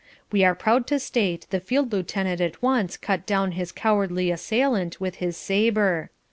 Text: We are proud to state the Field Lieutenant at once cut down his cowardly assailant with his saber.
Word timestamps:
We 0.31 0.43
are 0.43 0.55
proud 0.55 0.87
to 0.87 0.97
state 0.97 1.45
the 1.51 1.59
Field 1.59 1.93
Lieutenant 1.93 2.41
at 2.41 2.59
once 2.63 2.97
cut 2.97 3.27
down 3.27 3.51
his 3.51 3.71
cowardly 3.71 4.31
assailant 4.31 4.99
with 4.99 5.17
his 5.17 5.37
saber. 5.37 6.09